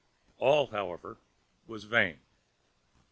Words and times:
All, 0.39 0.65
however, 0.71 1.19
was 1.67 1.83
vain. 1.83 2.21